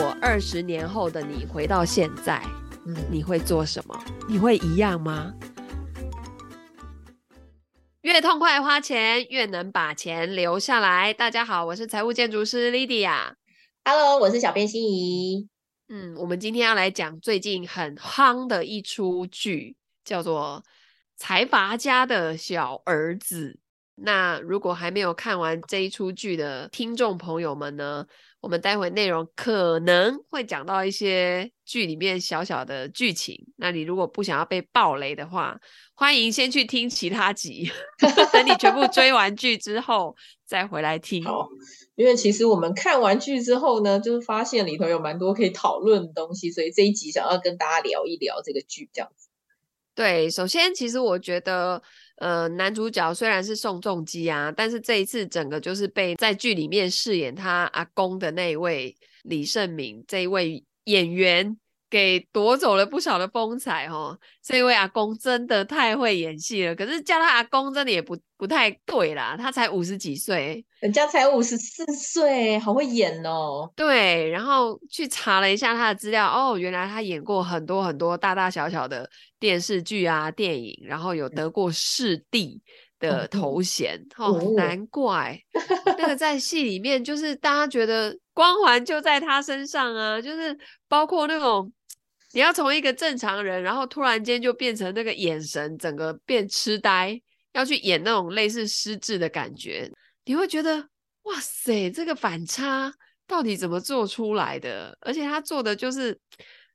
[0.00, 2.40] 果二十年后的你回到现在，
[2.86, 4.00] 嗯，你会做什么？
[4.28, 5.34] 你会一样吗？
[8.02, 11.12] 越痛快花钱，越能把钱留下来。
[11.12, 13.32] 大家好，我是财务建筑师 Lydia。
[13.84, 15.48] Hello，我是小编心怡。
[15.88, 19.74] 嗯，我们今天要来讲最近很夯的一出剧，
[20.04, 20.62] 叫做
[21.16, 23.58] 《财阀家的小儿子》。
[24.00, 28.06] 那如果还没有看完这一出剧的听众朋友们呢，
[28.40, 33.36] 我们待会内容可能会讲到一些剧里面小小的剧情。
[33.56, 35.58] 那你如果不想要被暴雷的话，
[35.94, 37.70] 欢迎先去听其他集，
[38.32, 41.24] 等你全部追完剧之后再回来听。
[41.24, 41.48] 好，
[41.96, 49.28] 因为其实我们看完剧之后呢，就是发现里头有蛮多可以讨论的东西，所以这一集想要跟大家聊一聊这个剧这样子。
[49.94, 51.82] 对，首先其实我觉得。
[52.18, 61.56] 呃，男主角虽然是宋仲基啊，但是这一次整个就是被在剧里面饰演他阿公的那一位李胜敏这一位演员。
[61.90, 66.74] 给夺走了不少的风采哦，这位阿公真的太会演戏了。
[66.74, 73.72] 可是叫他阿公真的也不不太对啦，他才五十几岁，人家才五十四岁，好会演哦。
[73.74, 79.08] 对，然后去查了一下他的资料，哦，原来他演过很多很多大大小小的
[79.40, 82.60] 电视剧啊、电影，然后有得过视帝
[83.00, 85.40] 的头衔哦，哦，难怪
[85.96, 90.54] 那个在戏里面就是大家觉得光环就在他身上啊，就是
[90.86, 91.72] 包括那种。
[92.38, 97.20] 你要从一个正常人，然后突然间就变成那个眼神整个变痴呆，
[97.52, 99.90] 要去演那种类似失智的感觉，
[100.24, 100.88] 你会觉得
[101.22, 102.94] 哇塞，这个反差
[103.26, 104.96] 到底怎么做出来的？
[105.00, 106.16] 而且他做的就是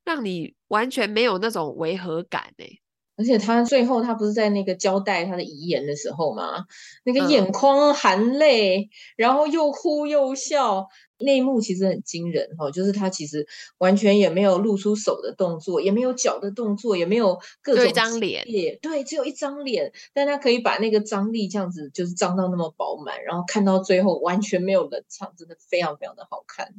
[0.03, 2.67] 让你完全没有那种违和感哎。
[3.16, 6.66] 而且他最后他不是在那个交代他的遗言的时候吗？
[7.03, 10.88] 那个眼眶含泪，嗯、然后又哭又笑，
[11.19, 12.72] 那一幕其实很惊人哦。
[12.72, 13.45] 就是他其实
[13.78, 18.44] 完全也没有露出手的动作，也没有脚的动作，也没有各种一张脸，
[18.81, 26.74] 对，只有一张脸，但他可以把那个张力这样子就是张到那么饱满，然后看到最后完全没有冷场，真的非常非常的好看，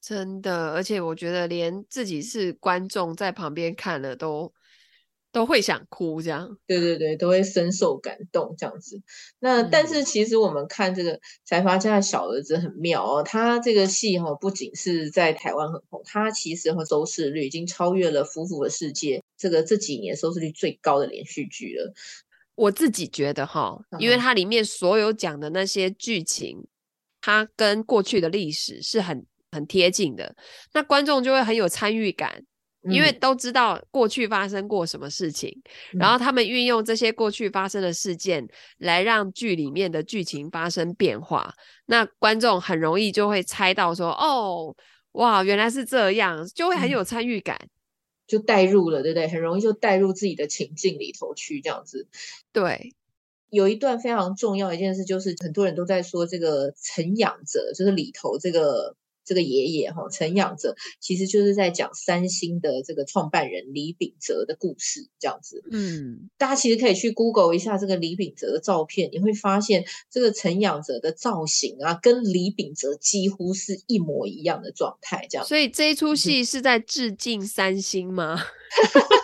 [0.00, 0.70] 真的。
[0.70, 4.50] 而且我觉得连自己是观众在旁边看了都。
[5.32, 9.00] 都会想哭，这样，对对对，都会深受感动这样子。
[9.38, 21.94] 那、嗯、但是其实我们看这个财阀家的小儿子很妙哦，他这个戏哈不仅是在台湾很红，他其实和收视率已经超越了《夫妇的世界》这个这几年收视率最高的连续剧了。
[22.56, 26.66] 我自己觉得哈，因为它里面所有讲的那些剧情，
[27.20, 30.34] 它跟过去的历史是很很贴近的，
[30.74, 32.44] 那观众就会很有参与感。
[32.84, 35.54] 因为都知道过去发生过什么事情，
[35.92, 38.48] 嗯，然后他们运用这些过去发生的事件
[38.78, 41.52] 来让剧里面的剧情发生变化，
[41.86, 44.74] 那观众很容易就会猜到说，哦，
[45.12, 47.58] 哇，原来是这样，就会很有参与感，
[48.26, 49.28] 就带入了，对不对？
[49.28, 52.08] 很容易就带入自己的情境里头去，这样子。
[52.50, 52.94] 对，
[53.50, 58.96] 有一段非常重要一件事，就是很多人都在说这个陈养哲，就是里头这个。
[59.30, 65.62] 这个爷爷哈陈养哲，其实就是在讲三星的这个创办人李秉哲的故事，这样子。
[65.70, 75.46] 嗯，大家其实可以去 Google 一下这个李秉哲的照片，你会发现这个陈养哲的造型啊，跟李秉哲几乎是一模一样的状态，这样。
[75.46, 78.42] 所以这一出戏是在致敬三星吗？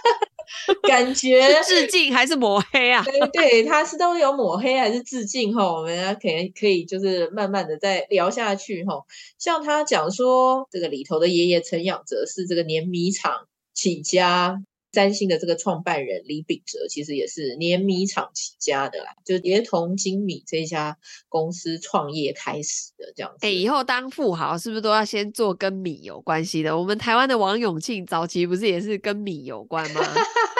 [0.89, 3.05] 感觉致敬还是抹黑啊？
[3.05, 5.65] 对对，他是都有抹黑还是致敬哈？
[5.73, 9.05] 我们可以可以就是慢慢的再聊下去哈。
[9.39, 14.63] 像他讲说，这个里头的爷爷陈养哲是这个碾米厂起家。
[14.93, 20.97] 三星的这个创办人李秉哲其实也是碾米厂起家的啦，就连同精米这家
[21.29, 23.47] 公司创业开始的这样子。
[23.47, 26.79] 哎、欸，以后当富豪是不是都要先做跟米有关系的？
[26.79, 30.01] 我们台湾的王永庆早期不是也是跟米有关吗？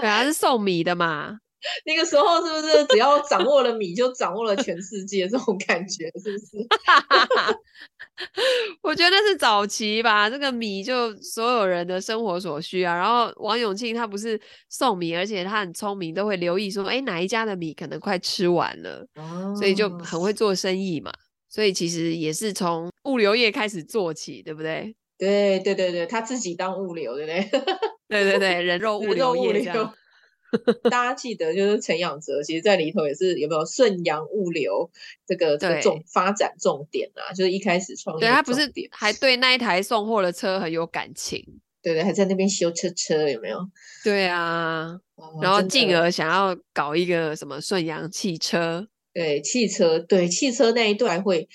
[0.00, 1.38] 对啊，是送米的嘛。
[1.84, 5.28] 那个时候是不是只要掌握了米，就掌握了全世界？
[5.28, 6.46] 这种感觉是不是？
[8.82, 12.94] 我觉得是早期吧，这个米就所有人的生活所需啊。
[12.94, 21.12] 然后王永庆他不是送米，而且他很聪明，都会留意说，哎，哪一家的米可能快吃完了，哦，所以就很会做生意嘛。
[21.50, 24.96] 所以其实也是从物流业开始做起，对不对？
[25.20, 27.50] 对对对对，他自己当物流，对 不对？
[28.08, 29.94] 对对对，人肉物流业这样。
[30.90, 34.90] 大家记得，就是陈养哲，其实在里头也是有没有顺阳物流
[35.24, 37.32] 这个这个重发展重点啊？
[37.32, 41.46] 就是一开始创业，对他不是还对那一台送货的车很有感情，
[41.80, 43.58] 对对，还在那边修车车，有没有？
[44.02, 44.98] 对啊，
[45.40, 51.48] 然后进而想要搞一个什么顺阳汽车，对汽车，对汽车那一段会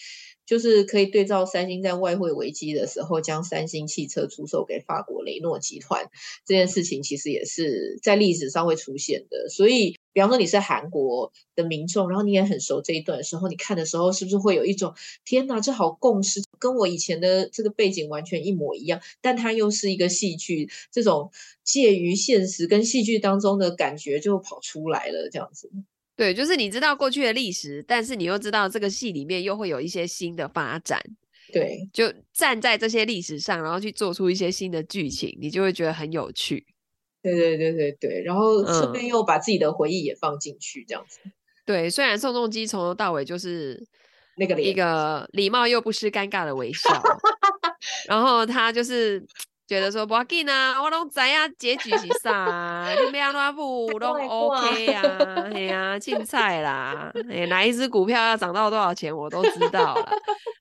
[0.46, 6.10] 就是可以对照三星在外汇危机的时候将三星汽车出售给法国雷诺集团
[6.46, 9.50] 这件事情，其实也是在历史上会出现的。
[9.50, 14.94] 所以，比方说你是韩国的民众，然后你也很熟这一段的时候，你看的时候是不是会有一种
[15.24, 19.02] 天哪，这好共识，跟我以前的这个背景完全一模一样？
[19.22, 21.32] 但它又是一个戏剧，这种
[21.64, 25.72] 介于现实跟戏剧当中的感觉就跑出来了，这样子。
[26.16, 31.02] 对，就是你知道过去的历史，但是你又知道这个戏里面又会有一些新的发展。
[31.52, 36.66] 对，就站在这些历史上，然后去做出一些新的剧情，你就会觉得很有趣。
[37.22, 41.20] 对对对对对，然后顺便又把自己的回忆也放进去，这样子。
[41.26, 41.32] 嗯、
[41.66, 43.86] 对，虽然宋仲基从头到尾就是
[44.38, 46.90] 那个一个礼貌又不失尴尬的微笑，
[48.08, 49.26] 然后他就是。
[49.68, 60.12] 觉得说不要紧啊，我拢知啊，结局是啥，你要哪部 都 OK 啊，哎呀，凊彩啦，哎，哪一只股票要涨到多少钱，我都知道了。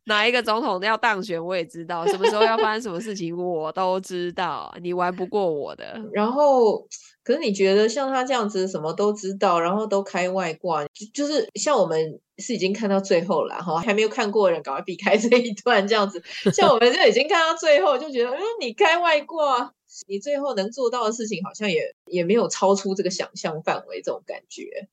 [0.06, 4.74] 哪一个总统要当选，我也知道，什么时候要发生什么事情，我都知道。
[4.80, 6.00] 你玩不过我的。
[6.12, 6.86] 然后，
[7.25, 12.21] 可是你觉得像他这样子，什么都知道，然后都开外挂，就就是像我们。
[12.37, 16.21] 是已经看到最后了哈，还没有看过的人赶快避开这一段这样子。
[16.53, 19.73] 像我们就已经看到最后，就觉得，嗯，你开外挂，
[20.09, 24.88] 你最后能做到的事情好像也也没有超出这个想象范围，这种感觉。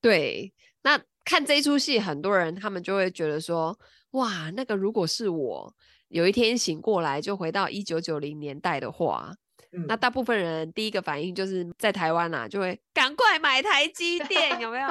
[0.00, 0.52] 对，
[0.84, 3.76] 那看这一出戏，很多人他们就会觉得说，
[4.12, 5.74] 哇，那个如果是我
[6.06, 9.34] 有一天醒过来，就回到一九九零年代的话。
[9.76, 14.88] 嗯、那大部分人第一个反应就是在台湾呐、啊，就会赶快买台积电，有没有？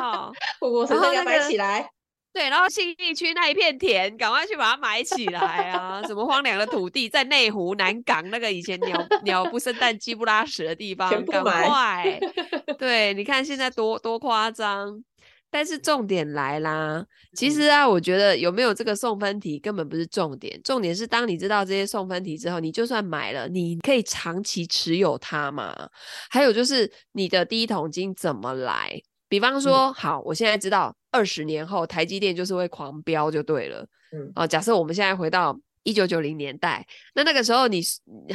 [0.61, 1.89] 我身上要买起来。
[2.31, 5.39] 对，然后新义区那一片田，赶快去把它买起来
[5.71, 6.03] 啊！
[6.05, 12.19] 什么荒凉的土地，在内湖、南港那个以前鸟鸟不生蛋、鸡不拉屎的地方，赶快。
[12.77, 15.01] 对，你看现在多多夸张。
[15.55, 17.01] 但是重点来啦，
[17.33, 25.73] 其实啊，我觉得有没有这个送分题根本不是重点，重点是当你知道这些送分题之后，你就算买了，你可以长期持有它嘛？
[26.29, 29.01] 还有就是你的第一桶金怎么来？
[29.29, 33.87] 比方说，嗯、好，我现在知道二十年后台积电就是会狂飙就对了。
[34.11, 37.81] 嗯，啊，假设我们现在回到一九九零年代，那那个时候你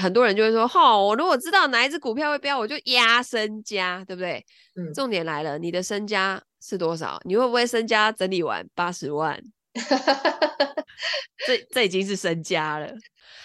[0.00, 4.42] 很多人就会说，哈、哦，我如果知道哪一只股票会飙，我就压身家，对不对？
[4.74, 6.42] 嗯，重点来了，你的身家。
[6.60, 7.20] 是多少？
[7.24, 9.42] 你会不会身家整理完八十万？
[11.46, 12.92] 这这已经是身家了。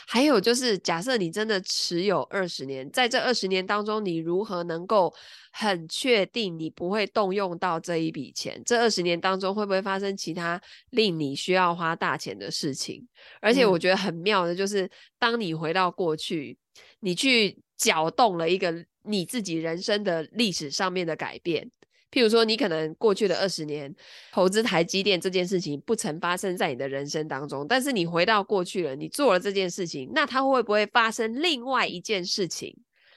[0.08, 5.12] 还有就是，假设你真的持有二十年，在这二十年当中，你如何能够
[5.52, 8.62] 很确定你不会动用到这一笔钱？
[8.66, 10.62] 这二十年当中会不会发生其他
[10.92, 13.08] 令你需要花大钱的事情？
[13.42, 16.58] 而且我觉得很妙的就是，当你回到过去，
[17.00, 21.72] 你去搅动了一个你自己人生的历史上面的改变。
[22.16, 23.94] 譬如说，你可能过去的二十年
[24.32, 32.74] 投资台积电这件事情不曾发生在你的人生当中，但是你回到过去了，你做了这件事情，那它会不会发生另外一件事情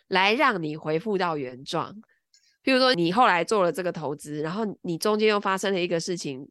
[0.08, 1.94] 来让你回复到原状？
[2.64, 6.48] 譬如说，你后来做了这个投资，然后你中间又发生了一个事情，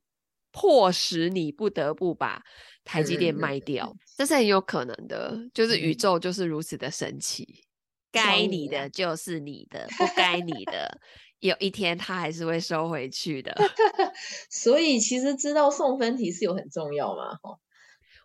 [0.53, 2.41] 迫使你不得不把
[2.85, 5.37] 台积电卖掉，这是很有可能的。
[5.53, 7.65] 就是宇宙就是如此的神奇，
[8.09, 10.97] 该你的就是你的，不该你的。
[11.39, 13.55] 有一天他还是会收回去的，
[14.49, 17.37] 所以其实知道送分题是有很重要吗？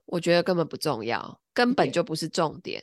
[0.06, 2.82] 我觉得根本不重要，根本就不是重点。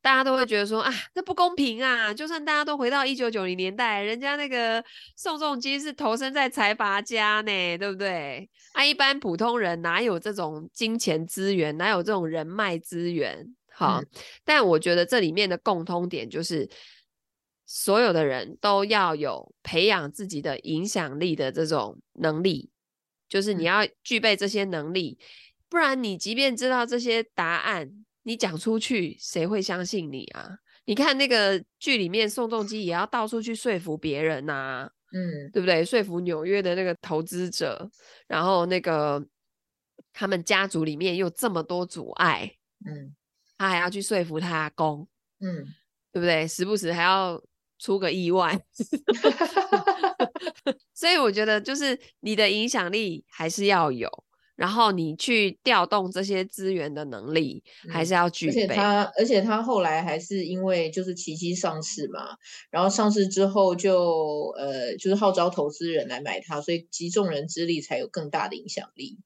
[0.00, 2.12] 大家都会觉得说啊，那不公平啊！
[2.12, 4.84] 就算大家都回到一九九零年代，人家那个
[5.16, 8.48] 宋仲基是投身在财阀家呢，对不对？
[8.74, 13.54] 啊，一般普通人哪有这种金钱资源，哪有这种人脉资源？
[13.72, 14.06] 好，嗯，
[14.44, 16.68] 但我觉得这里面的共通点就是。
[17.70, 22.70] 所有的人都要有培养自己的影响力的这种能力，
[23.28, 25.18] 就是你要具备这些能力，
[25.68, 30.58] 不然你即便知道这些答案，你讲出去，谁会相信你啊？
[30.86, 35.84] 你看那个剧里面，宋仲基也要到处去说服别人呐、啊，嗯，对不对？
[35.84, 37.90] 说服纽约的那个投资者，
[38.26, 39.22] 然后那个
[40.14, 42.50] 他们家族里面又这么多阻碍，
[42.86, 43.14] 嗯，
[43.58, 45.06] 他还要去说服他阿公，
[45.40, 45.66] 嗯，
[46.10, 46.48] 对不对？
[46.48, 47.38] 时不时还要。
[47.78, 48.60] 出个意外，
[50.92, 54.10] 所以我觉得就是你的影响力还是要有，
[54.56, 58.52] 然后你去调动这些资源的能力还是要具备。
[58.52, 62.36] 嗯，而且他，而且他后来还是因为就是奇迹上市嘛，
[62.70, 69.18] 然后上市之后就呃就是号召投资人来买它，所以集众人之力才有更大的影响力。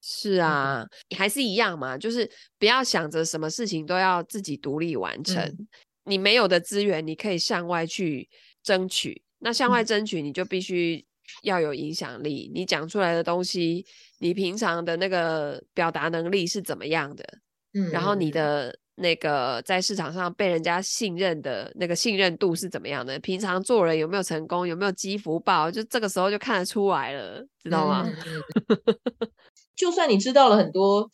[0.00, 5.42] 是啊，嗯，还是一样嘛，就是不要想着什么事情都要自己独立完成。
[5.42, 5.68] 嗯
[6.04, 8.28] 你没有的资源，你可以向外去
[8.62, 9.22] 争取。
[9.38, 11.04] 那向外争取，你就必须
[11.42, 13.86] 要有影响力，你讲出来的东西，
[14.18, 17.24] 你平常的那个表达能力是怎么样的？
[17.72, 23.18] 嗯，然后你的那个在市场上被人家信任的那个信任度是怎么样的？
[23.20, 24.66] 平常做人有没有成功？
[24.66, 25.70] 有没有积福报？
[25.70, 28.06] 就这个时候就看得出来了，知道吗？
[28.06, 28.42] 嗯、
[29.74, 31.08] 就算你知道了很多，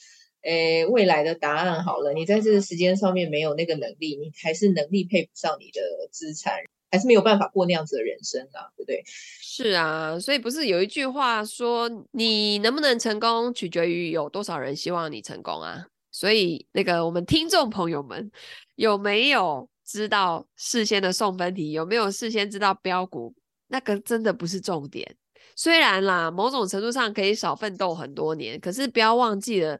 [0.46, 5.80] 诶，未来的答案好了，你在这个时间上面没有那个能力，你还是能力配不上你的
[6.12, 6.54] 资产，
[6.88, 9.02] 还是没有办法过那样子的人生啊，对不对？
[9.42, 15.84] 是啊，所以不是有一句话说，你能不能成功，取决于有多少人希望你成功啊。
[16.12, 18.30] 所以，那个我们听众朋友们
[18.76, 21.72] 有没有知道事先的送分题？
[21.72, 23.34] 有没有事先知道标股？
[23.66, 25.16] 那个真的不是重点。
[25.56, 29.78] 虽然啦，某种程度上可以少奋斗很多年，可是不要忘记了，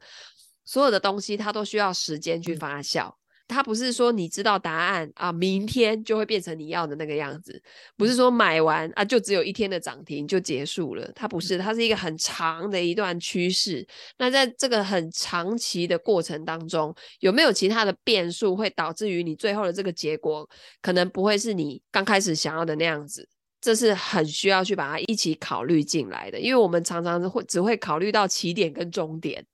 [0.67, 3.11] 所有的东西它都需要时间去发酵。
[3.49, 7.63] 它不是说你知道答案啊，明天就会变成你要的那个样子。
[7.97, 11.09] 不是说买完啊，就只有一天的涨停就结束了。
[11.15, 13.87] 它不是，它是一个很长的一段趋势。
[14.19, 20.49] 那在这个很长期的过程当中，有没有其他的变数会导致于你最后的这个结果
[20.83, 23.29] 可能不会是你刚开始想要的那样子？
[23.61, 29.45] 这是很需要去把它一起考虑进来的，因为我们常常会只会考虑到起点跟终点，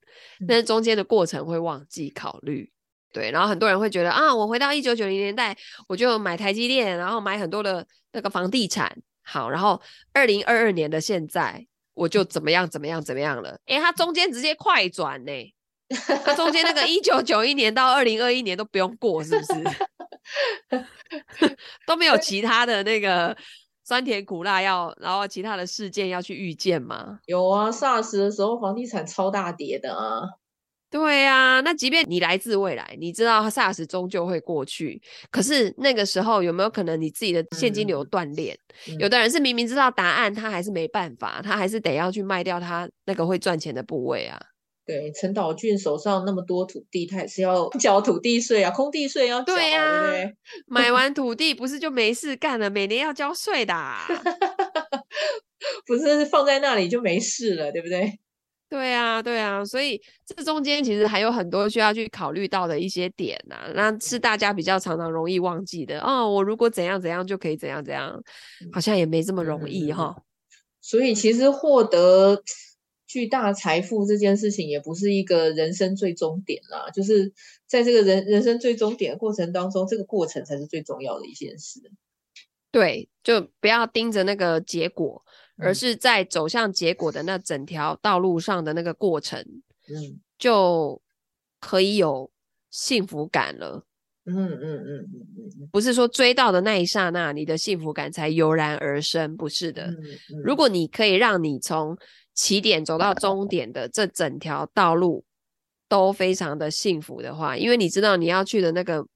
[0.46, 2.70] 但是中间的过程会忘记考虑。
[3.12, 5.54] 对，然后很多人会觉得啊，我回到一九九零年代，
[5.86, 8.90] 我就买台积电，然后买很多的那个房地产，
[9.22, 9.78] 好，然后
[10.14, 13.60] 二零二二年的现在，我就怎么样怎么样怎么样了？
[13.66, 15.32] 诶，它中间直接快转呢，
[16.24, 19.62] 它中间那个一九九一年到二零二一年都不用过，是不是？
[21.86, 23.36] 都没有其他的那个
[23.92, 27.18] 酸甜苦辣要，然后其他的事件要去预见吗？
[27.26, 30.22] 有啊，SARS 的时候房地产超大跌的啊。
[30.88, 34.98] 对呀、啊，那即便你来自未来，你知道 SARS 终究会过去，
[35.30, 38.58] 可是那个时候有没有可能你自己的现金流断裂？
[38.88, 44.40] 嗯、有的人是明明知道答案，他还是没办法，他还是得要去卖掉他那个会赚钱的部位啊。
[44.84, 50.36] 对，陈岛俊手上那么多土地，他也是要 缴土地税啊，空地税要缴，对呀、啊，对不对？
[50.66, 54.06] 买完土地不是就没事干了，每年要交税的、啊，
[55.86, 58.18] 不是放在那里就没事了，对不对？
[58.68, 66.26] 对啊，对啊，所以这中间其实还有很多需要去考虑到的一些点呐、啊，那是大家比较常常容易忘记的哦。
[66.26, 68.18] 我如果怎样怎样就可以怎样怎样，
[68.72, 70.22] 好像也没这么容易哈、嗯。
[70.80, 72.42] 所以其实获得
[73.12, 77.30] 巨大财富这件事情也不是一个人生最终点啦，就是
[77.66, 81.80] 在这个人人生最终点的过程当中，这个过程才是最重要的一件事。
[82.70, 85.22] 对，就不要盯着那个结果。
[85.58, 89.38] 而是在走向结果的那整条道路上的那个过程，
[89.86, 91.00] 嗯，就
[91.60, 92.32] 可以有
[92.70, 93.86] 幸福感了。
[94.24, 95.22] 嗯嗯嗯嗯
[95.60, 99.84] 嗯，不是说追到的那一刹那，你的幸福感才油然而生，不是的。
[99.84, 101.96] 嗯嗯，如果你可以让你从
[102.34, 105.24] 起点走到终点的这整条道路
[105.88, 109.06] 都非常的幸福的话，因为你知道你要去的那个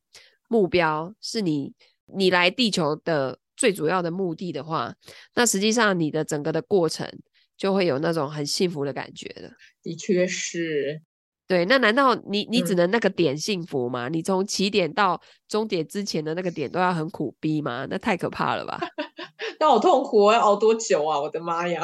[0.48, 1.72] 目标是你
[2.06, 3.38] 你来地球的。
[3.58, 4.94] 最主要的目的的话，
[5.34, 7.10] 那实际上你的整个的过程
[7.56, 9.50] 就会有那种很幸福的感觉的。
[9.82, 11.00] 的确是，
[11.48, 11.64] 对。
[11.64, 14.08] 那难道你你只能那个点幸福吗？
[14.08, 15.18] 嗯、你从起点到
[15.48, 17.86] 终点之前的那个点都要很苦逼吗？
[17.88, 18.78] 那太可怕了吧！
[19.58, 21.18] 那好痛苦，要熬多久啊？
[21.22, 21.80] 我的妈呀！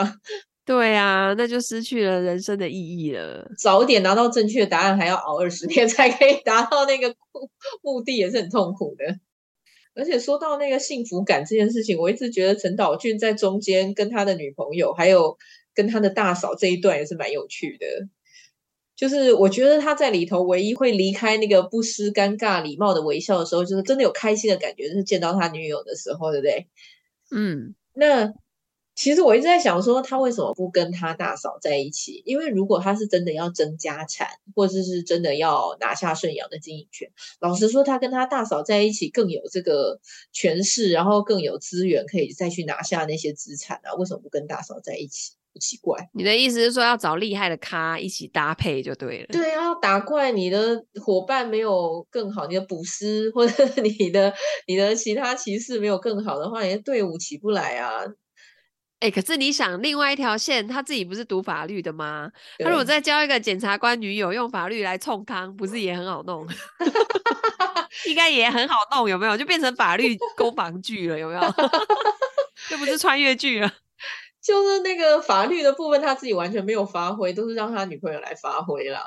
[0.64, 3.50] 对啊，那就失去了人生的意义了。
[3.58, 7.14] 早点拿到正确的答案，还要熬二十天 才可以达到那个
[7.82, 9.18] 目的，也是很痛苦的。
[9.94, 15.36] 而且说到那个幸福感这件事情，我一直觉得陈岛俊在中间跟他的女朋友，还有
[15.74, 17.86] 跟他的大嫂这一段也是蛮有趣的。
[18.94, 26.68] 就是我觉得他在里头唯一会离开那个不失尴尬、礼貌的微笑的时候，就是真的有开心的感觉，就是见到他女友的时候，对不对？
[27.32, 28.32] 嗯，那。
[29.02, 32.22] 其实我一直在想说，他为什么不跟他大嫂在一起？
[32.24, 39.98] 因为如果他是真的要争家产，或者是真的要拿下顺阳的经营权，老实说，他跟他大嫂在一起更有这个
[40.32, 43.92] 权势，然后更有资源可以再去拿下那些资产啊。
[43.94, 45.32] 为什么不跟大嫂在一起？
[45.52, 46.08] 不奇怪。
[46.14, 49.26] 你的意思是说要找厉害的咖一起搭配就对了？
[49.32, 54.32] 对啊，打怪你的伙伴没有更好，你的补师或者 你的
[54.66, 58.00] 你的其他骑士没有更好的话，你的队伍起不来啊。
[59.02, 62.30] 哎、欸，可是你想，另外一条线，他自己不是读法律的吗？
[62.60, 66.46] 他如果再交一个检察官女友，用法律来冲康，不是也很好弄？
[68.06, 69.36] 应该也很好弄，有没有？
[69.36, 71.40] 就变成法律攻防剧了，有没有？
[72.70, 73.68] 这不是穿越剧了，
[74.40, 79.02] 就是那个法律的部分，他自己完全没有发挥，都是让他女朋友来发挥啦。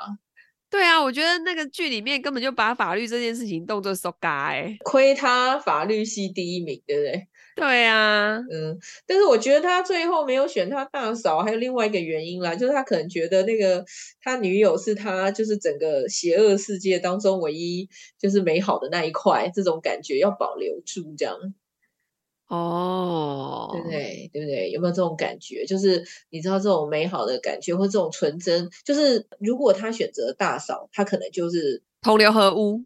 [0.68, 4.52] 对啊，我觉得那个剧里面根本就把法律这件事情当作 so 嘎，
[4.84, 7.28] 亏他法律系第一名，对不对？
[7.56, 13.82] 对啊，嗯，但是我觉得他最后没有选他大嫂，还有另外一个原因啦，就是他可能觉得那个
[14.20, 21.54] 他女友是他就是整个邪恶世界当中唯一就是美好的那一块，这种感觉要保留住，这样。
[22.48, 24.30] 哦，对不对？
[24.34, 24.70] 对不对？
[24.70, 25.64] 有没有这种感觉？
[25.64, 32.84] 就是你知道这种美好的感觉或这种纯真，就是如果他选择大嫂，他可能就是同流合污。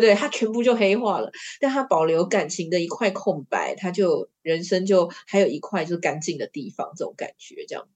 [0.00, 1.30] 对，他全部就黑化了，
[1.60, 7.86] 但他保留感情的一块空白，他就人生就还有一块就是干净的地方，这种感觉，这样。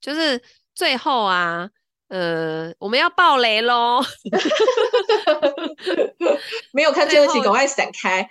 [0.00, 0.40] 就是
[0.72, 1.68] 最后啊，
[2.06, 4.00] 呃，我们要爆雷喽！
[6.70, 8.30] 没有看这一集，赶快闪开。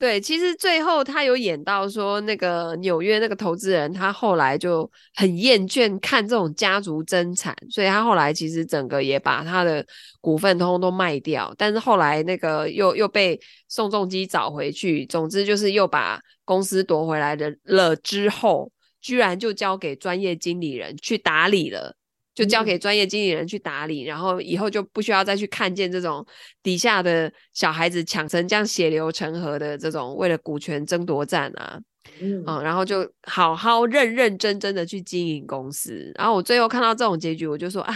[0.00, 9.84] 对，其实最后他有演到说，那个纽约那个投资人，他后来就很厌倦看这种家族争产，所以他后来其实整个也把他的
[10.22, 11.54] 股份通通都卖掉。
[11.58, 13.38] 但是后来那个又又被
[13.68, 21.94] 宋仲基找回去，总之就是又把公司夺回来的了之后，居然就交给专业经理人去打理了。
[22.40, 26.24] 就交给专业经理人去打理，嗯，然后以后就不需要再去看见这种
[26.62, 31.78] 底下的小孩子抢成这样血流成河的这种为了股权争夺战啊，
[32.18, 36.10] 嗯，嗯，然后就好好认认真真的去经营公司。
[36.14, 37.94] 然后我最后看到这种结局，我就说啊，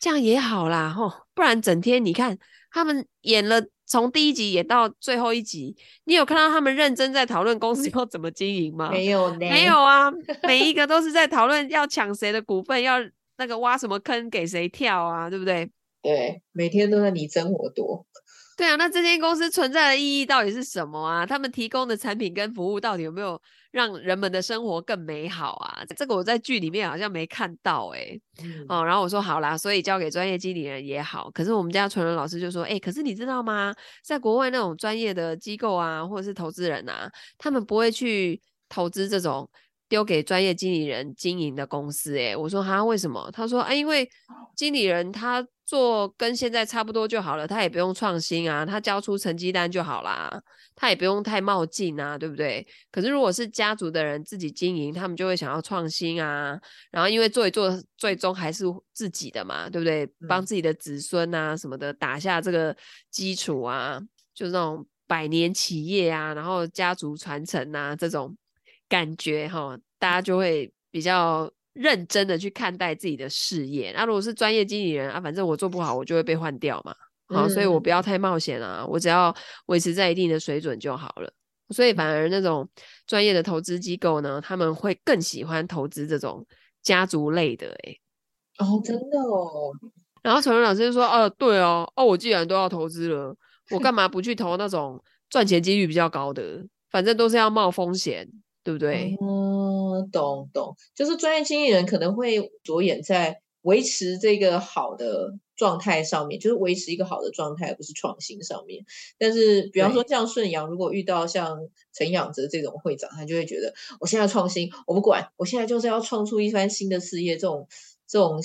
[0.00, 2.36] 这样也好啦，吼，不然整天你看
[2.72, 5.76] 他们演了从第一集演到最后一集，
[6.06, 8.90] 你有看到他们认真在讨论公司要怎么经营吗？
[8.90, 10.10] 没有，没有啊，
[10.42, 12.98] 每一个都是在讨论要抢谁的股份要。
[13.42, 15.68] 那个挖什么坑给谁跳啊，对不对？
[16.00, 18.06] 对，每天都在你争我夺。
[18.56, 21.26] 对啊，那这间公司存在的意义到底是什么啊？
[21.26, 23.40] 他们提供的产品跟服务到底有没有
[23.72, 25.82] 让人们的生活更美好啊？
[25.96, 28.64] 这个我在剧里面好像没看到哎、欸嗯。
[28.68, 31.28] 哦，然后我说好啦，所以交给专业经理人也好。
[31.32, 33.74] 可是我们家纯伦老师就说，哎、欸，可是你知道吗？
[34.04, 39.48] 在国外那种专业的机构啊，或者是投资人啊，他们不会去投资这种。
[39.92, 43.30] 丢给专业经理人经营的公司，诶，我说他为什么？
[43.30, 44.08] 他说啊，因为
[44.56, 50.42] 经理人他做跟现在差不多就好了，他也不用创新啊，他交出成绩单就好啦，
[50.74, 52.66] 他也不用太冒进啊，对不对？
[52.90, 56.58] 可是如果是家族的人自己经营，他们就会想要创新啊，
[56.90, 60.10] 然后因为做一做，最终还是自己的嘛，对不对？
[60.26, 62.74] 帮自己的子孙啊什么的打下这个
[63.10, 64.00] 基础啊，
[64.34, 68.34] 就是那种百年企业啊，然后家族传承啊这种。
[68.92, 73.90] 感觉哈，大家就会比较认真的去看待自己的事业。
[73.96, 76.94] 那如果是专业经理人啊，反正我做不好，我就会被换掉嘛。
[77.28, 79.34] 好，所以我不要太冒险啊，我只要
[79.66, 81.32] 维持在一定的水准就好了。
[81.70, 82.68] 所以反而那种
[83.06, 86.46] 专业的投资机构呢，他们会更喜欢投资这种
[86.82, 87.98] 家族类的、欸。
[88.58, 89.72] 哎，哦，真的哦。
[90.22, 93.34] 然后陈文老师就说：“哦、啊，对哦，哦，我既然都要投资了，
[93.70, 96.62] 我干嘛不去投那种赚钱几率比较高的？
[96.90, 98.28] 反正都是要冒风险。”
[98.64, 99.16] 对不对？
[99.20, 108.84] 嗯，懂懂，就是专业经纪人可能会着眼在维持这个好的状态上面，就是维持一个好的状态，而不是创新上面。
[109.18, 111.58] 但是，比方说像顺阳，如果遇到像
[111.92, 117.36] 陈养哲这种会长，他就会觉得，我现在创新，我不管，我现在就是要创出一番新的事业。
[117.36, 117.68] 这种
[118.08, 118.40] 这种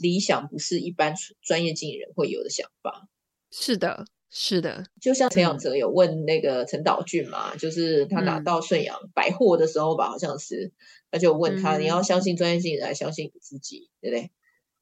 [0.00, 3.08] 理想，不是一般专业经纪人会有的想法。
[3.52, 4.04] 是的。
[4.30, 10.72] 是的，就像陈养哲有问那个陈导俊嘛、嗯，就是他拿到顺阳百货的时候吧，好像是，
[11.10, 14.30] 他就问他、嗯，你要相信专业经理人，还相信你自己，对不对？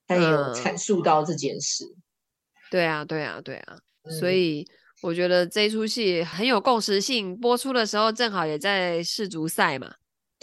[0.06, 1.84] 他也有阐述到这件事。
[1.84, 2.02] 嗯、
[2.70, 3.78] 对啊，对啊，对啊，
[4.18, 4.66] 所以
[5.02, 9.94] 我觉得这出戏很有共识性，播出的时候正好也在世足赛嘛。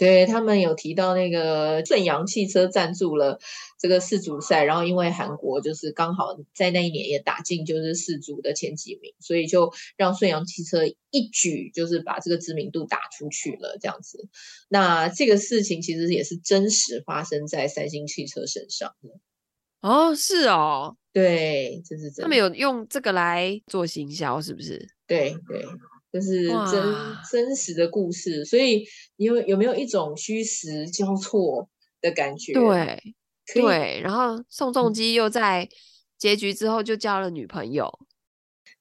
[0.02, 3.38] 对，他们有提到那个顺阳汽车赞助了
[3.78, 14.28] 这个世足赛，然后因为韩国就是刚好在那一年也打进就是世足的前几名，所以就让顺阳汽车一举就是把这个知名度打出去了这样子。
[14.68, 19.20] 那这个事情其实也是真实发生在三星汽车身上的。
[19.88, 22.22] 哦，是哦，对，这是真的。
[22.22, 24.84] 他们有用这个来做行销，是不是？
[25.06, 25.64] 对对。
[26.12, 26.94] 就是真
[27.30, 28.84] 真实的故事，所以
[29.16, 31.68] 你有有没有一种虚实交错
[32.00, 32.52] 的感觉？
[32.52, 33.14] 对，
[33.54, 34.00] 对。
[34.02, 35.68] 然后宋仲基又在
[36.18, 37.90] 结局之后就交了女朋友。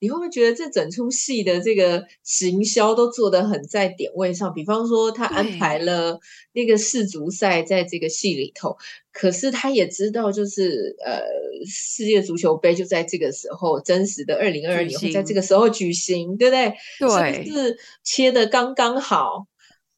[0.02, 4.52] 你会不会觉得这整出戏的这个行销都做得很在点位上？
[4.52, 6.20] 比方说，他安排了
[6.54, 8.76] 那个世足赛在这个戏里头，
[9.14, 11.22] 可是他也知道，就是呃，
[11.68, 16.74] 世界足球杯就在这个时候，真实的二零二二年会在这个时候举行，对不对？
[17.00, 19.46] 对，是不是切的刚刚好？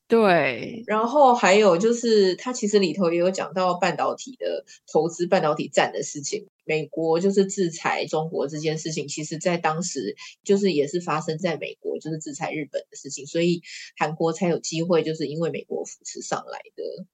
[0.07, 6.45] 对，然后还有就是，它其实里头也有讲到半导体的投资、半导体战的事情。
[6.65, 13.61] 美国就是制裁中国这件事情，其实在当时就是也是发生在美国，就是制裁日本的事情，所以
[13.97, 17.05] 韩国才有机会，就是因为美国扶持上来的。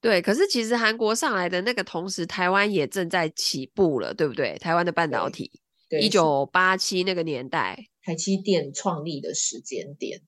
[0.00, 4.56] 对，可是其实韩国上来的那个同时，台湾也正在起步了，对不对？
[4.58, 5.52] 台湾的半导体，
[6.00, 10.22] 一九八七那个年代，台积电创立的时间点。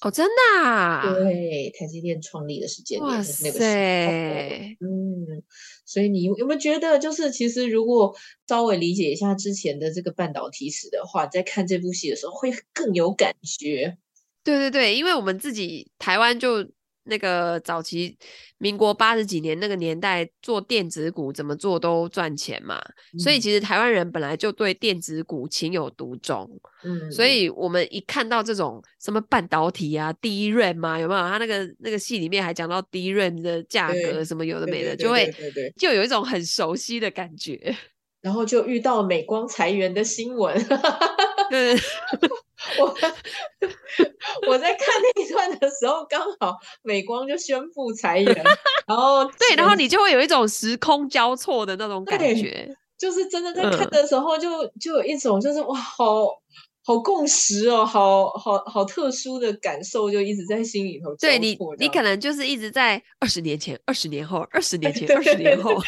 [0.00, 1.02] 哦，真的啊？
[1.02, 4.86] 对，台积电创立的时间点就是那个时候。
[4.86, 5.42] 嗯，
[5.84, 8.14] 所以你有没有觉得，就是其实如果
[8.46, 13.98] 稍微理解一下之前的这个半导体史的话，在看这部戏的时候会更有感觉。
[14.44, 16.68] 对对对，因为我们自己台湾就。
[17.08, 18.16] 那个早期
[18.58, 22.80] 民国八十几年那个年代做电子股怎么做都赚钱嘛，
[23.14, 26.48] 嗯、所以其实台湾人本来就对电子股情有独钟，
[26.84, 31.20] 嗯，所以我们一看到这种什么半导体啊、DRAM 嘛，有没有？
[31.20, 35.32] 他那个那个戏里面还讲到 DRAM 的价格什么有的没的，就会
[35.76, 37.74] 就有一种很熟悉的感觉，
[38.20, 40.56] 然后就遇到美光裁员的新闻，
[41.50, 41.76] 对。
[42.80, 42.86] 我
[44.48, 48.44] 我在看那一段的时候，刚好美光就宣布裁员，
[48.86, 52.68] 然后 对，然后你就会有一种时空交错的那种感觉，
[52.98, 56.26] 就是真的在看的时候就，就、嗯、就有一种就是哇，好
[56.84, 61.14] 好共识哦，好好好特殊的感受，就一直在心里头。
[61.16, 65.76] 对你，你可能就是一直在二十年前、二十年后、二十年前、二十年后。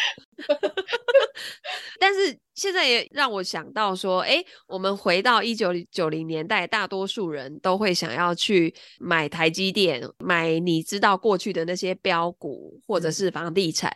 [1.98, 13.90] 但是现在也让我想到说，哎，我们回到一九九零年代，大多数人都会想要去买台积电，买你知道过去的那些标股或者是房地产。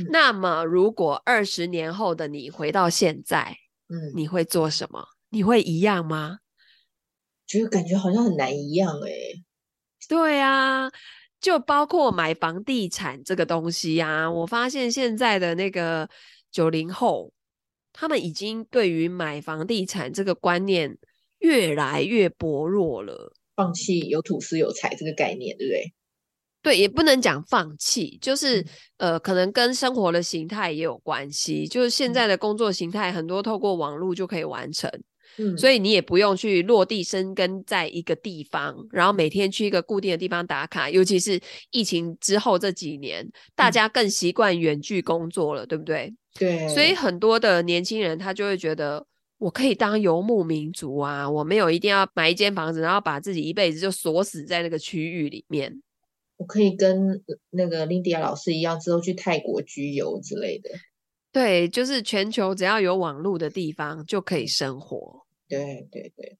[0.00, 3.56] 嗯、那么，如果二十年后的你回到现在，
[3.88, 5.02] 嗯，你会做什么？
[5.30, 6.40] 你会一样吗？
[7.46, 9.10] 觉得感觉好像很难一样哎。
[10.06, 10.90] 对啊。
[11.40, 16.06] 就包括买房地产这个东西啊，我发现现在的那个
[16.52, 17.32] 九零后，
[17.92, 20.96] 他们已经对于买房地产这个观念
[21.38, 25.92] 越来越薄弱了，放弃有土司有财这个概念，对不对？
[26.62, 28.60] 对，也不能讲放弃，就是、
[28.98, 34.90] 嗯、呃，可能跟生活的形态也有关系，就是现在的工作形态很多透过网络就可以完成。
[35.38, 40.90] 嗯，所以你也不用去落地生根在一个地方，然后每天去一个固定的地方打卡。
[40.90, 46.14] 尤其是疫情之后这几年，大家更习惯远距工作了，嗯、对不对？
[46.34, 46.68] 对。
[46.68, 49.06] 所以很多的年轻人他就会觉得，
[49.38, 55.82] 我可以当游牧民族啊，我没有一定要买一间房子，然后把自己一辈子就锁死在那个区域里面。
[56.36, 60.70] 我可以跟那个林迪亚老师一样，之后去泰国居游之类的。
[61.32, 65.26] 对，就是全球只要有网络的地方就可以生活。
[65.48, 66.38] 对对对，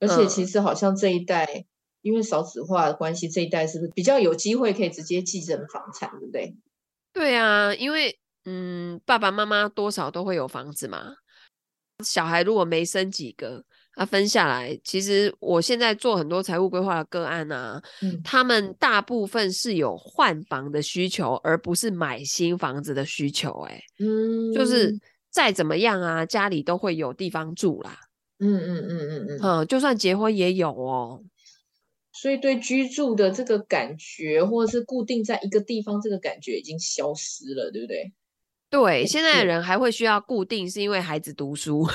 [0.00, 1.64] 而且其实好像这一代，嗯、
[2.02, 6.56] 因为少子化的关系，这一代是不是比较有机会可以直接继承房产，对不对？
[7.12, 11.14] 对啊，因为嗯，爸爸妈妈多少都会有房子嘛。
[12.04, 23.50] 小孩如果没生几个，他分下来，其实我现在做很多财务规划的个案啊，嗯、他们大部分是有换房的需求，而不是买新房子的需求。
[23.68, 24.96] 哎，嗯，就是
[25.30, 27.98] 再怎么样啊，家里都会有地方住啦。
[28.38, 31.24] 嗯嗯嗯嗯嗯，嗯，就算结婚也有哦。
[32.12, 38.12] 所以对居住的这个感觉，或者是固定在一个地方这个感觉已经消失了，对不对？
[38.68, 41.86] 对，现在的人还会需要固定，是因为孩子读书。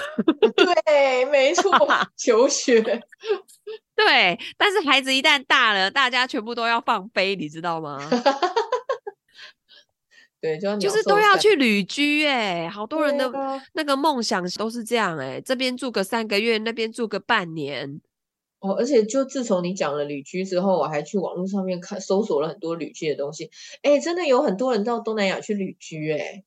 [0.55, 1.69] 对，没错，
[2.15, 2.81] 求学。
[3.93, 7.99] 对，但是孩子一旦大了，大家全部都要放飞，你知道吗？
[10.41, 13.31] 对，就，就是都要去旅居哎，好多人的
[13.73, 18.01] 那个梦想都是这样哎，这边住个三个月，那边住个半年。
[18.59, 23.51] 哦，而且就自从你讲了旅居之后，我还去网络上面看搜索了很多旅居的东西。
[23.83, 26.43] 哎，真的有很多人到东南亚去旅居哎。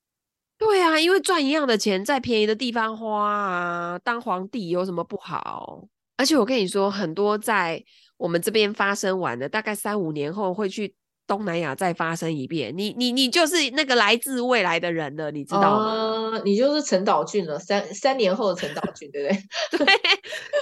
[0.57, 5.87] 对啊，因为赚一样的钱，在便宜的地方花啊，当皇帝有什么不好？
[6.17, 7.83] 而且我跟你说，很多在
[8.17, 10.95] 我们这边发生完的，大概三五年后会去。
[11.27, 16.31] 东南亚再发生一遍，你你你就是那个来自未来的人了，你知道吗？
[16.33, 19.29] 呃、你就是陈岛俊了，三三年后的陈岛俊，对不
[19.77, 19.85] 对？
[19.85, 19.95] 对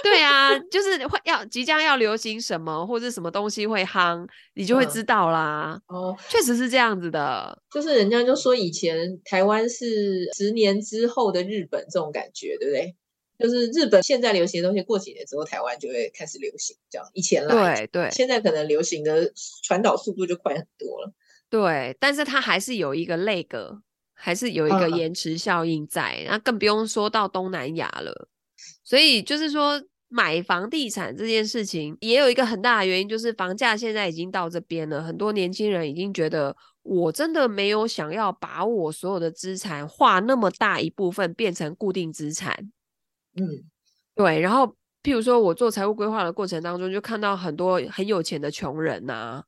[0.02, 5.78] 对啊，就是会要即将要流行什么或者什么东西会夯，你就会知道啦。
[5.88, 12.94] 哦、嗯，确实是这样子的，就是人家就说以前台湾是十年之后的日本这种感觉，对不对？
[13.44, 19.30] 就是日本现在流行的东西，过几年之后台湾就会开始流行，这样以前来对对，现在可能流行的
[19.62, 21.12] 传导速度就快很多了。
[21.50, 23.80] 对，但是它还是有一个 lag，
[24.14, 28.28] 还是有一个延迟效应在，那、啊、更不用说到东南亚了。
[28.82, 29.78] 所以就是说，
[30.08, 42.72] 买房地产这件事情，也有一个很大的原因，就是房价现在已经到这边了，很多年轻人已经觉得，我真的没有想要把我所有的资产划那么大一部分变成固定资产。
[43.36, 43.64] 嗯，
[44.14, 44.40] 对。
[44.40, 44.66] 然后，
[45.02, 49.44] 譬如说我做财务规划的过程当中，就看到很多很有钱的穷人呐、啊。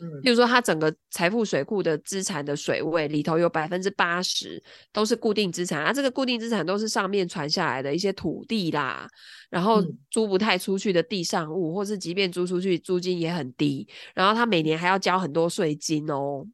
[0.00, 9.08] 嗯，比如说，他整个财富水库的资产的水位里头有百分之八十都是固定资产，啊，这个固定资产都是上面传下来的一些土地啦，
[9.50, 16.46] 然后租不太出去的地上物，或是即便租出去，租金也很低，然后他每年还要交很多税金哦。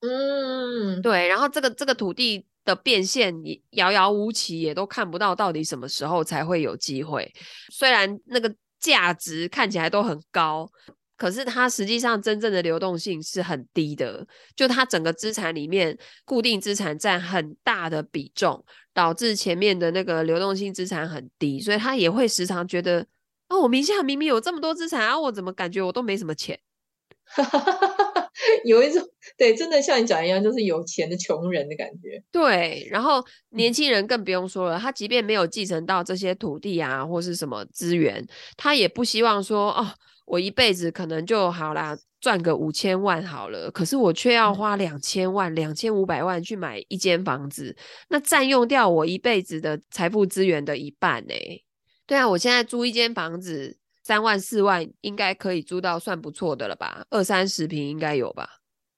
[0.00, 7.32] 嗯，对，然后这个这个土地的变现也遥遥无期，也都看不到到底什么时候才会有机会，
[7.72, 10.70] 虽然那个价值看起来都很高。
[11.18, 23.06] 可是它实际上真正的流动性是很低的，就它整个资产里面固定资产占很大的比重，导致前面的那个流动性资产很低，所以他也会时常觉得，
[23.48, 26.60] 哦，我名下明明有这么多资产啊，我怎么感觉我都没什么钱？
[28.64, 29.02] 有一种
[29.36, 32.22] 对，真的像你讲一样，就是有钱的穷人的感觉。
[32.30, 39.86] 对，然后年轻人更不用说了，他即便没有继承到这些土地啊或是什么资源，他也不希望说哦。
[40.26, 47.76] 我一辈子可能就好啦，赚个五千万好了，可是我却要花两千万、两千五百万去买一间房子，
[48.08, 51.34] 那占用掉我一辈子的财富资源的一半呢？
[52.08, 57.04] 对啊，我现在租一间房子三万四万，应该可以租到算不错的了吧？
[57.10, 58.48] 二三十平应该有吧？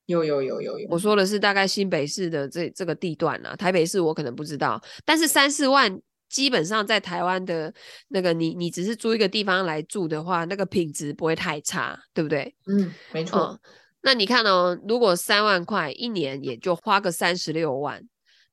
[0.05, 0.87] 有有有有有。
[0.91, 5.99] 我说的是大概新北市的这这个地段啊，台北市我可能不知道，但是三四万。
[6.29, 7.73] 基本上在台湾的
[8.09, 12.55] 那个你，你你只是租一个地方来住的话，那个品质不会太差，对不对？
[12.67, 13.41] 嗯，没错。
[13.41, 13.59] 嗯，
[14.03, 18.07] 那你看哦，如果三万块一年也就花个三十六万，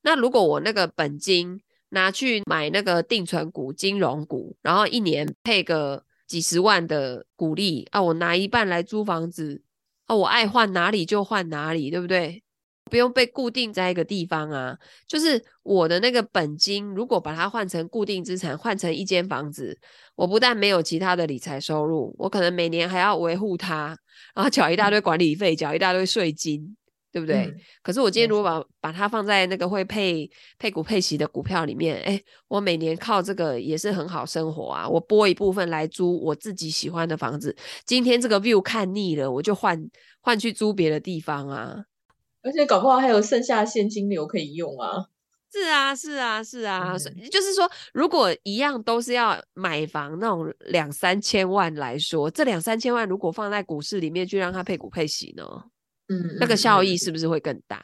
[0.03, 9.61] 那如果我那个本金拿去买那个定存股、金融股，然后一年配个几十万的股利啊，我拿一半来租房子
[10.05, 12.41] 啊，我爱换哪里就换哪里，对不对？
[12.91, 19.75] 不用被固定在一个地方啊，就是我的那个本金，如果把它换成固定资产，换成一间房子，
[20.15, 23.97] 我不但没有其他的理财收入，我可能每年还要维护它，
[24.35, 26.77] 然后缴一大堆管理费，缴一大堆税金，
[27.15, 27.45] 对不对？
[27.45, 39.81] 嗯、可是我今天如果把把它放在那个会配配股配息的股票里面，哎，我每年靠这个也是很好生活啊，我拨一部分来租我自己喜欢的房子，今天这个 view 看腻了，我就换
[40.19, 41.85] 换去租别的地方啊。
[42.43, 45.05] 而且搞不好还有剩下的现金流可以用啊！
[45.53, 55.43] 是啊，是啊，是啊，嗯、就是说，如果一样都是要买房那种两三千万来说，这两三千万如果放在股市里面去让它配股配息呢，
[56.07, 57.81] 嗯，那个效益是不是会更大？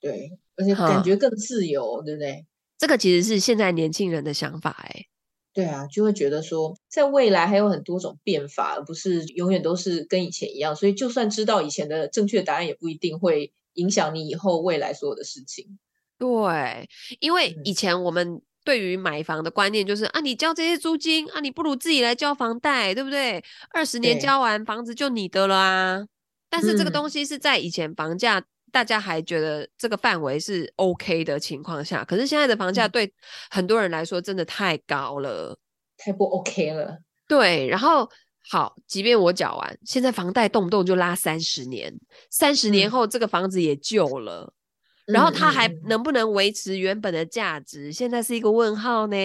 [0.00, 2.46] 对，而且感觉更自由，嗯、对不对？
[2.78, 5.06] 这个其实是现在年轻人的想法、欸，哎，
[5.52, 10.74] 对啊，就会觉得说，在未来还有很多种变法，而不是永远都是跟以前一样。
[10.74, 13.52] 所以，就算知道以前的正确答案，也不一定会。
[13.74, 15.78] 影响你以后未来所有的事情，
[16.18, 16.88] 对，
[17.20, 23.42] 因为以前我们对于买房的观念就是、嗯、啊，你交这些租金啊，你不如自己来交房贷，对不对？
[23.72, 26.06] 二十年交完房子就你的了啊。
[26.50, 33.10] 但是这个东西是在以前房价大家还觉得这个范围是 OK 的情况下，可是现在的房价对
[33.48, 35.56] 很多人来说真的太高了，
[35.96, 36.98] 太不 OK 了。
[37.26, 38.06] 对，然后。
[38.48, 41.94] 好，即便我缴完，现在房贷动不动就拉三十年，
[42.30, 44.52] 三十年后这个房子也旧了，
[45.06, 49.16] 嗯、然后它还能不能维持原本的价值，嗯、现在是一个问号呢。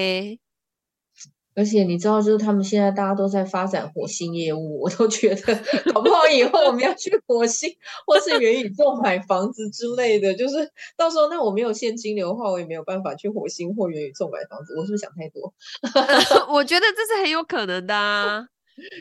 [1.55, 5.55] 而且你知道，就是他们现在大家都在发展火星业务，我都觉得
[5.93, 7.73] 搞不好以后我们要去火星
[8.05, 14.75] 或是元宇宙买房子之类的，就是到时候那我没有现金流的话，我也没有办法去火星或元宇宙买房子。
[14.77, 15.53] 我是不是想太多？
[16.53, 18.45] 我觉得这是很有可能的啊。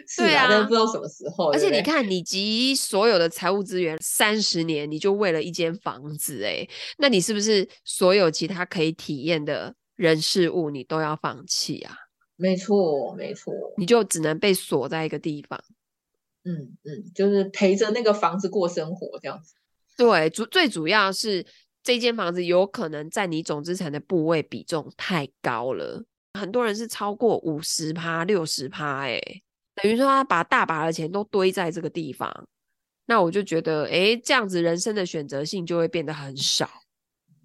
[0.07, 1.51] 是啊，对啊，但不知道什么时候。
[1.51, 11.93] 而且你看，你集所有的财务资源三十年，你就为了一间房子，欸，诶，那你是不是所有其他可以体验的人事物，你都要放弃啊？
[12.37, 15.63] 没错，没错，你就只能被锁在一个地方。
[16.45, 19.55] 嗯嗯，就是陪着那个房子过生活这样子。
[19.97, 21.47] 对，主最主要是
[21.83, 26.05] 这间房子有可能在你总资产的部位比重太高了，
[26.39, 29.43] 很多人是超过五十趴、六十趴，诶。
[29.83, 32.47] 等于说他把大把的钱都堆在这个地方，
[33.07, 36.69] 那我就觉得，哎，这样子人生的选择性就会变得很少，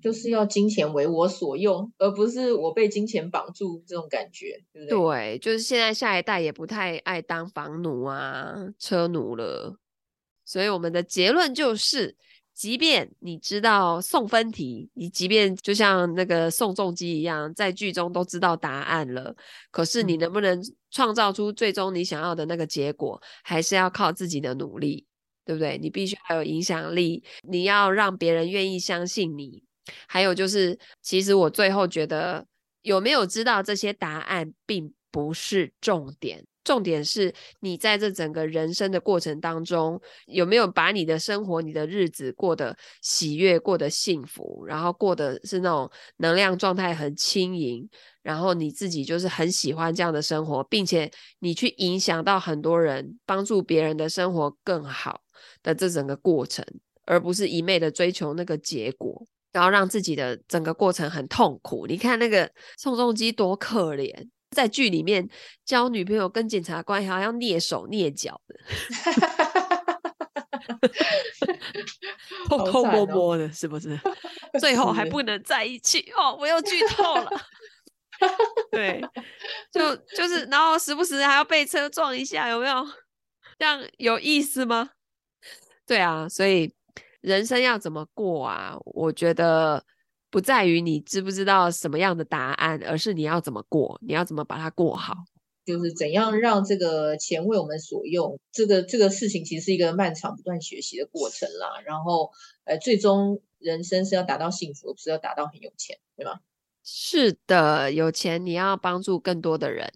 [0.02, 4.98] 就是要金钱为我所用，而不是我被金钱绑住这种感觉，对不对？
[4.98, 9.76] 对，就是现在下一代也不太爱当房奴啊、车奴了，
[10.46, 12.16] 所以我们的结论就是，
[12.54, 19.36] 即便你知道送分题，你即便就像那个宋仲基一样，在剧中都知道答案了，
[19.72, 25.06] 可是你能不能创造出最终你想要的那个结果，还是要靠自己的努力，
[25.46, 25.78] 对不对？
[25.78, 29.64] 你必须要有影响力，你要让别人愿意相信你。
[30.08, 32.46] 还有就是，其实我最后觉得，
[32.82, 36.46] 有没有知道这些答案，并不是重点。
[36.62, 47.90] 重点是你在这整个人生的过程当中，有没有把你的生活、你的日子过得喜悦、过得幸福，然后过得是那种能量状态很轻盈，
[48.22, 55.22] 然后你自己就是很喜欢这样的生活，并且你去影响到很多人，帮助别人的生活更好
[55.64, 56.64] 的这整个过程，
[57.06, 61.86] 而不是一昧的追求那个结果，然后让自己的整个过程很痛苦。
[61.88, 64.30] 你看那个宋仲基多可怜。
[64.56, 65.30] 在剧里面
[65.64, 68.56] 交女朋友跟检察官还要蹑手蹑脚的，
[72.48, 73.96] 偷偷摸摸的，是不是？
[74.60, 76.36] 最后还不能在一起哦！
[76.36, 77.30] 我又剧透了。
[78.72, 79.00] 对，
[79.72, 82.84] 就就是，然后时不时还要被车撞一下，有没有？
[83.60, 84.90] 这样有意思吗？
[85.86, 86.74] 对啊，所以
[87.22, 88.78] 人生要怎么过啊？
[88.86, 89.84] 我觉得。
[90.32, 95.16] 不在于你知不知道什么样的答案，而是你要怎么过，你要怎么把它过好，
[95.66, 98.40] 就是怎样让这个钱为我们所用。
[98.52, 101.82] 这个这个事情其实是一个漫长不断学习的过程啦。
[101.84, 102.30] 然后，
[102.66, 106.42] 呃，最终人生是要达到幸福，不是要达到很有钱，对吗？
[106.84, 109.92] 是的，有钱你要帮助更多的人。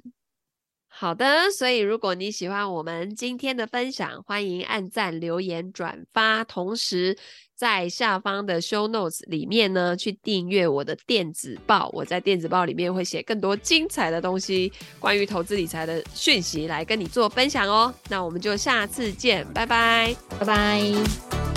[0.95, 7.17] 好的，所以如果你喜欢我们今天的分享，欢迎按赞、留言、转发，同时
[7.55, 11.89] 在下方的 show notes 里面呢，去订阅我的电子报。
[11.91, 17.91] 我在电子报里面会写更多精彩的东西，关于投资理财的讯息来跟你做分享哦。
[18.07, 21.52] 那我们就下次见，拜拜，拜拜。